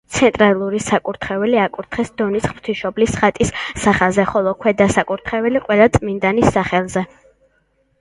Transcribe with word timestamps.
ცენტრალური 0.17 0.79
საკურთხეველი 0.85 1.59
აკურთხეს 1.65 2.09
დონის 2.23 2.47
ღვთისმშობლის 2.55 3.19
ხატის 3.21 3.55
სახელზე, 3.85 4.27
ხოლო 4.33 4.57
ქვედა 4.65 4.91
საკურთხეველი 4.99 5.65
ყველა 5.71 5.93
წმინდანის 6.01 6.55
სახელზე. 6.61 7.09